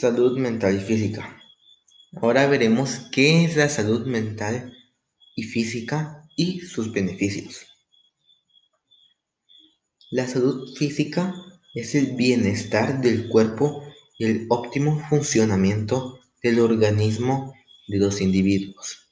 [0.00, 1.40] Salud mental y física.
[2.20, 4.76] Ahora veremos qué es la salud mental
[5.36, 7.68] y física y sus beneficios.
[10.10, 11.32] La salud física
[11.74, 13.84] es el bienestar del cuerpo
[14.18, 17.54] y el óptimo funcionamiento del organismo
[17.86, 19.10] de los individuos.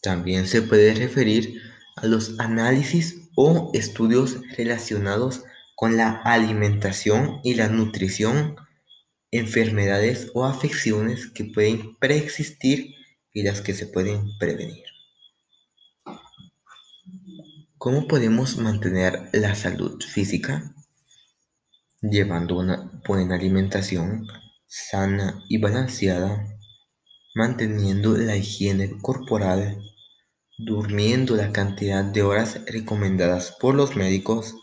[0.00, 1.60] También se puede referir
[1.96, 5.42] a los análisis o estudios relacionados
[5.74, 8.56] con la alimentación y la nutrición
[9.30, 12.94] enfermedades o afecciones que pueden preexistir
[13.32, 14.84] y las que se pueden prevenir.
[17.76, 20.74] ¿Cómo podemos mantener la salud física?
[22.00, 24.26] Llevando una buena alimentación
[24.66, 26.58] sana y balanceada,
[27.34, 29.82] manteniendo la higiene corporal,
[30.58, 34.56] durmiendo la cantidad de horas recomendadas por los médicos,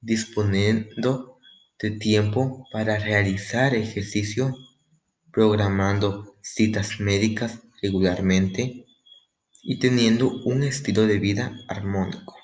[0.00, 1.33] disponiendo
[1.80, 4.56] de tiempo para realizar ejercicio,
[5.32, 8.86] programando citas médicas regularmente
[9.62, 12.36] y teniendo un estilo de vida armónico.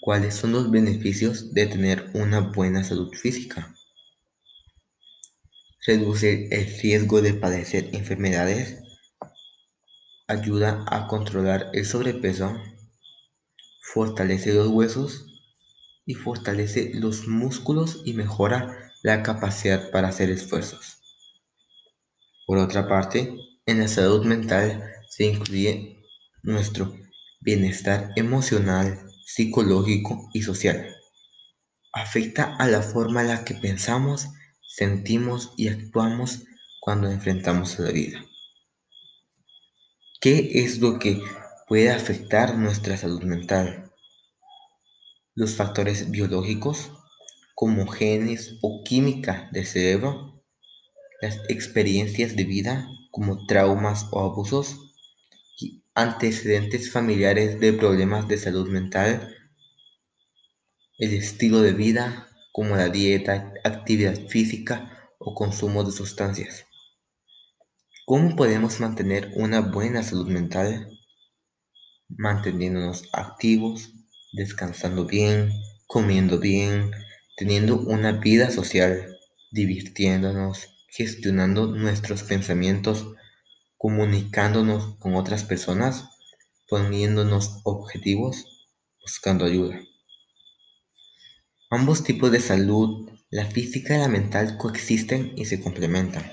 [0.00, 3.74] ¿Cuáles son los beneficios de tener una buena salud física?
[5.86, 8.78] Reduce el riesgo de padecer enfermedades,
[10.28, 12.56] ayuda a controlar el sobrepeso,
[13.82, 15.31] fortalece los huesos,
[16.04, 20.98] y fortalece los músculos y mejora la capacidad para hacer esfuerzos.
[22.46, 23.34] Por otra parte,
[23.66, 26.02] en la salud mental se incluye
[26.42, 26.92] nuestro
[27.40, 30.86] bienestar emocional, psicológico y social.
[31.92, 34.28] Afecta a la forma en la que pensamos,
[34.66, 36.44] sentimos y actuamos
[36.80, 38.24] cuando enfrentamos a la vida.
[40.20, 41.20] ¿Qué es lo que
[41.68, 43.91] puede afectar nuestra salud mental?
[45.34, 46.92] Los factores biológicos
[47.54, 50.42] como genes o química del cerebro,
[51.20, 54.78] las experiencias de vida como traumas o abusos
[55.60, 59.34] y antecedentes familiares de problemas de salud mental,
[60.98, 66.66] el estilo de vida como la dieta, actividad física o consumo de sustancias.
[68.04, 70.98] ¿Cómo podemos mantener una buena salud mental?
[72.08, 73.92] Manteniéndonos activos,
[74.32, 75.52] descansando bien,
[75.86, 76.90] comiendo bien,
[77.36, 79.18] teniendo una vida social,
[79.50, 83.14] divirtiéndonos, gestionando nuestros pensamientos,
[83.76, 86.04] comunicándonos con otras personas,
[86.68, 88.68] poniéndonos objetivos,
[89.02, 89.80] buscando ayuda.
[91.70, 96.30] Ambos tipos de salud, la física y la mental, coexisten y se complementan.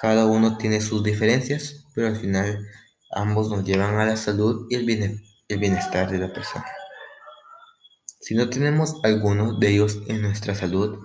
[0.00, 2.66] Cada uno tiene sus diferencias, pero al final
[3.10, 6.66] ambos nos llevan a la salud y el bienestar de la persona.
[8.22, 10.96] Si no tenemos alguno de ellos en nuestra salud,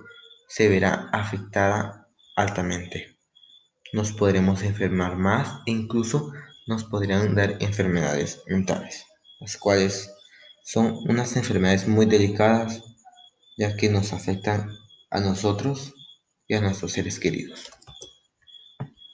[0.48, 3.18] se verá afectada altamente.
[3.92, 6.32] Nos podremos enfermar más e incluso
[6.68, 9.04] nos podrían dar enfermedades mentales,
[9.40, 10.12] las cuales
[10.62, 12.84] son unas enfermedades muy delicadas
[13.56, 14.70] ya que nos afectan
[15.10, 15.94] a nosotros
[16.46, 17.68] y a nuestros seres queridos.